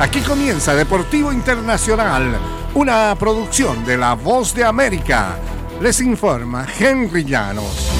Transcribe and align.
Aquí 0.00 0.20
comienza 0.20 0.76
Deportivo 0.76 1.32
Internacional, 1.32 2.38
una 2.74 3.16
producción 3.18 3.84
de 3.84 3.96
La 3.96 4.14
Voz 4.14 4.54
de 4.54 4.64
América. 4.64 5.36
Les 5.80 6.00
informa 6.00 6.64
Henry 6.78 7.24
Llanos. 7.24 7.90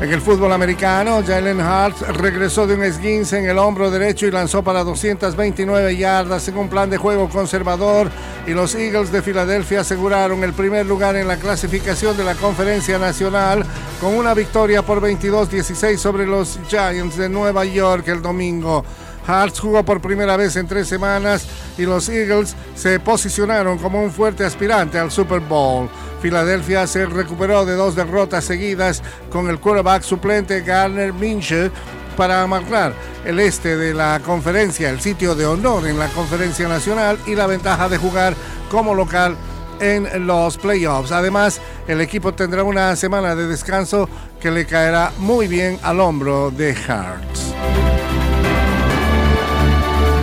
En 0.00 0.10
el 0.10 0.20
fútbol 0.20 0.50
americano, 0.52 1.22
Jalen 1.24 1.60
Hart 1.60 2.00
regresó 2.16 2.66
de 2.66 2.74
un 2.74 2.82
esguince 2.82 3.38
en 3.38 3.48
el 3.48 3.58
hombro 3.58 3.92
derecho 3.92 4.26
y 4.26 4.32
lanzó 4.32 4.64
para 4.64 4.82
229 4.82 5.96
yardas 5.96 6.48
en 6.48 6.58
un 6.58 6.68
plan 6.68 6.90
de 6.90 6.96
juego 6.96 7.28
conservador 7.28 8.10
y 8.48 8.50
los 8.50 8.74
Eagles 8.74 9.12
de 9.12 9.22
Filadelfia 9.22 9.82
aseguraron 9.82 10.42
el 10.42 10.52
primer 10.52 10.86
lugar 10.86 11.14
en 11.14 11.28
la 11.28 11.36
clasificación 11.36 12.16
de 12.16 12.24
la 12.24 12.34
Conferencia 12.34 12.98
Nacional 12.98 13.64
con 14.00 14.14
una 14.16 14.34
victoria 14.34 14.82
por 14.82 15.00
22-16 15.00 15.98
sobre 15.98 16.26
los 16.26 16.58
Giants 16.68 17.16
de 17.16 17.28
Nueva 17.28 17.64
York 17.64 18.08
el 18.08 18.20
domingo. 18.20 18.84
Hearts 19.26 19.60
jugó 19.60 19.84
por 19.84 20.00
primera 20.00 20.36
vez 20.36 20.56
en 20.56 20.66
tres 20.66 20.88
semanas 20.88 21.46
y 21.78 21.82
los 21.82 22.08
Eagles 22.08 22.56
se 22.74 23.00
posicionaron 23.00 23.78
como 23.78 24.02
un 24.02 24.10
fuerte 24.10 24.44
aspirante 24.44 24.98
al 24.98 25.10
Super 25.10 25.40
Bowl. 25.40 25.88
Filadelfia 26.20 26.86
se 26.86 27.06
recuperó 27.06 27.64
de 27.64 27.74
dos 27.74 27.94
derrotas 27.94 28.44
seguidas 28.44 29.02
con 29.30 29.48
el 29.48 29.58
quarterback 29.58 30.02
suplente 30.02 30.60
Garner 30.60 31.12
Minshew 31.12 31.70
para 32.16 32.42
amarrar 32.42 32.92
el 33.24 33.40
este 33.40 33.76
de 33.76 33.94
la 33.94 34.20
conferencia, 34.24 34.90
el 34.90 35.00
sitio 35.00 35.34
de 35.34 35.46
honor 35.46 35.86
en 35.86 35.98
la 35.98 36.08
conferencia 36.08 36.68
nacional 36.68 37.18
y 37.26 37.34
la 37.34 37.46
ventaja 37.46 37.88
de 37.88 37.98
jugar 37.98 38.34
como 38.70 38.94
local 38.94 39.36
en 39.80 40.26
los 40.26 40.58
playoffs. 40.58 41.12
Además, 41.12 41.60
el 41.88 42.00
equipo 42.00 42.34
tendrá 42.34 42.62
una 42.62 42.94
semana 42.96 43.34
de 43.34 43.46
descanso 43.46 44.08
que 44.38 44.50
le 44.50 44.66
caerá 44.66 45.12
muy 45.18 45.48
bien 45.48 45.78
al 45.82 46.00
hombro 46.00 46.50
de 46.50 46.74
Hearts. 46.74 47.54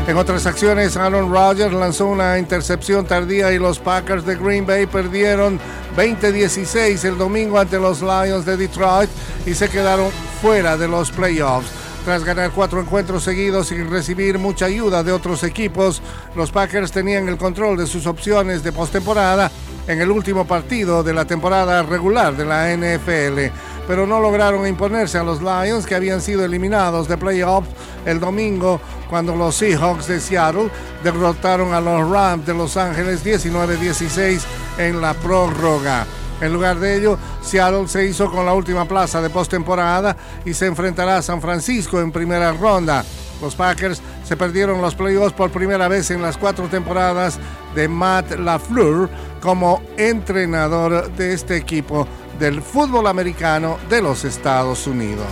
En 0.07 0.15
otras 0.15 0.45
acciones, 0.45 0.95
Aaron 0.95 1.29
Rodgers 1.29 1.73
lanzó 1.73 2.05
una 2.05 2.39
intercepción 2.39 3.05
tardía 3.05 3.51
y 3.51 3.59
los 3.59 3.77
Packers 3.77 4.25
de 4.25 4.37
Green 4.37 4.65
Bay 4.65 4.85
perdieron 4.85 5.59
20-16 5.97 7.03
el 7.03 7.17
domingo 7.17 7.59
ante 7.59 7.77
los 7.77 8.01
Lions 8.01 8.45
de 8.45 8.55
Detroit 8.55 9.09
y 9.45 9.53
se 9.53 9.67
quedaron 9.67 10.09
fuera 10.41 10.77
de 10.77 10.87
los 10.87 11.11
playoffs. 11.11 11.69
Tras 12.05 12.23
ganar 12.23 12.51
cuatro 12.51 12.79
encuentros 12.79 13.23
seguidos 13.23 13.69
y 13.73 13.83
recibir 13.83 14.39
mucha 14.39 14.67
ayuda 14.67 15.03
de 15.03 15.11
otros 15.11 15.43
equipos, 15.43 16.01
los 16.37 16.51
Packers 16.51 16.93
tenían 16.93 17.27
el 17.27 17.35
control 17.35 17.75
de 17.75 17.85
sus 17.85 18.07
opciones 18.07 18.63
de 18.63 18.71
postemporada 18.71 19.51
en 19.89 19.99
el 19.99 20.09
último 20.09 20.47
partido 20.47 21.03
de 21.03 21.13
la 21.13 21.25
temporada 21.25 21.83
regular 21.83 22.33
de 22.37 22.45
la 22.45 22.73
NFL, 22.73 23.53
pero 23.85 24.07
no 24.07 24.21
lograron 24.21 24.65
imponerse 24.65 25.17
a 25.17 25.23
los 25.23 25.41
Lions 25.41 25.85
que 25.85 25.95
habían 25.95 26.21
sido 26.21 26.45
eliminados 26.45 27.09
de 27.09 27.17
playoffs 27.17 27.67
el 28.07 28.19
domingo 28.19 28.81
cuando 29.09 29.35
los 29.35 29.55
Seahawks 29.55 30.07
de 30.07 30.19
Seattle 30.19 30.71
derrotaron 31.03 31.73
a 31.73 31.81
los 31.81 32.09
Rams 32.09 32.45
de 32.45 32.53
Los 32.53 32.77
Ángeles 32.77 33.23
19-16 33.23 34.41
en 34.79 35.01
la 35.01 35.13
prórroga. 35.13 36.07
En 36.39 36.53
lugar 36.53 36.79
de 36.79 36.97
ello, 36.97 37.17
Seattle 37.41 37.87
se 37.87 38.05
hizo 38.05 38.31
con 38.31 38.45
la 38.45 38.53
última 38.53 38.85
plaza 38.85 39.21
de 39.21 39.29
postemporada 39.29 40.15
y 40.45 40.53
se 40.53 40.67
enfrentará 40.67 41.17
a 41.17 41.21
San 41.21 41.41
Francisco 41.41 41.99
en 41.99 42.11
primera 42.11 42.53
ronda. 42.53 43.03
Los 43.41 43.55
Packers 43.55 44.01
se 44.23 44.37
perdieron 44.37 44.81
los 44.81 44.95
playoffs 44.95 45.33
por 45.33 45.51
primera 45.51 45.87
vez 45.87 46.09
en 46.11 46.21
las 46.21 46.37
cuatro 46.37 46.67
temporadas 46.67 47.39
de 47.75 47.87
Matt 47.87 48.39
LaFleur 48.39 49.09
como 49.41 49.81
entrenador 49.97 51.11
de 51.11 51.33
este 51.33 51.57
equipo 51.57 52.07
del 52.39 52.61
fútbol 52.61 53.07
americano 53.07 53.77
de 53.89 54.01
los 54.01 54.23
Estados 54.23 54.87
Unidos. 54.87 55.27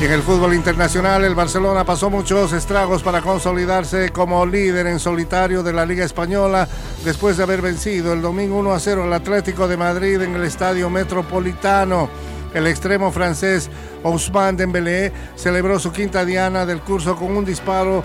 Y 0.00 0.04
en 0.04 0.12
el 0.12 0.22
fútbol 0.22 0.54
internacional, 0.54 1.24
el 1.24 1.34
Barcelona 1.34 1.84
pasó 1.84 2.08
muchos 2.08 2.52
estragos 2.52 3.02
para 3.02 3.20
consolidarse 3.20 4.10
como 4.10 4.46
líder 4.46 4.86
en 4.86 5.00
solitario 5.00 5.64
de 5.64 5.72
la 5.72 5.84
Liga 5.84 6.04
Española 6.04 6.68
después 7.04 7.36
de 7.36 7.42
haber 7.42 7.62
vencido 7.62 8.12
el 8.12 8.22
domingo 8.22 8.58
1 8.58 8.72
a 8.72 8.78
0 8.78 9.02
al 9.02 9.12
Atlético 9.12 9.66
de 9.66 9.76
Madrid 9.76 10.22
en 10.22 10.36
el 10.36 10.44
Estadio 10.44 10.88
Metropolitano. 10.88 12.08
El 12.54 12.68
extremo 12.68 13.10
francés 13.10 13.68
Ousmane 14.04 14.56
Dembélé 14.56 15.12
celebró 15.34 15.80
su 15.80 15.90
quinta 15.90 16.24
diana 16.24 16.64
del 16.64 16.80
curso 16.80 17.16
con 17.16 17.36
un 17.36 17.44
disparo 17.44 18.04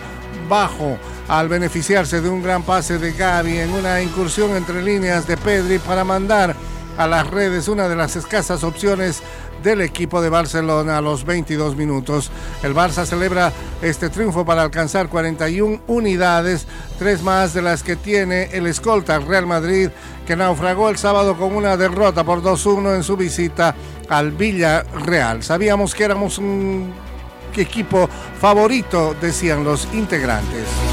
bajo 0.49 0.97
al 1.27 1.47
beneficiarse 1.47 2.21
de 2.21 2.29
un 2.29 2.41
gran 2.41 2.63
pase 2.63 2.97
de 2.97 3.13
Gavi 3.13 3.59
en 3.59 3.71
una 3.71 4.01
incursión 4.01 4.55
entre 4.55 4.81
líneas 4.81 5.27
de 5.27 5.37
Pedri 5.37 5.77
para 5.77 6.03
mandar 6.03 6.55
a 6.97 7.07
las 7.07 7.27
redes 7.29 7.67
una 7.67 7.87
de 7.87 7.95
las 7.95 8.15
escasas 8.15 8.63
opciones 8.63 9.21
del 9.63 9.81
equipo 9.81 10.21
de 10.21 10.29
Barcelona 10.29 10.97
a 10.97 11.01
los 11.01 11.25
22 11.25 11.75
minutos. 11.75 12.31
El 12.61 12.75
Barça 12.75 13.05
celebra 13.05 13.51
este 13.81 14.09
triunfo 14.09 14.45
para 14.45 14.61
alcanzar 14.61 15.09
41 15.09 15.81
unidades, 15.87 16.67
tres 16.99 17.21
más 17.21 17.53
de 17.53 17.61
las 17.61 17.81
que 17.81 17.95
tiene 17.95 18.49
el 18.51 18.67
escolta 18.67 19.19
Real 19.19 19.47
Madrid, 19.47 19.89
que 20.27 20.35
naufragó 20.35 20.89
el 20.89 20.97
sábado 20.97 21.37
con 21.37 21.55
una 21.55 21.77
derrota 21.77 22.23
por 22.23 22.41
2-1 22.41 22.95
en 22.95 23.03
su 23.03 23.15
visita 23.15 23.73
al 24.09 24.31
Villarreal. 24.31 25.43
Sabíamos 25.43 25.95
que 25.95 26.03
éramos 26.03 26.37
un 26.37 26.93
equipo 27.55 28.09
favorito, 28.39 29.15
decían 29.19 29.63
los 29.63 29.87
integrantes. 29.93 30.92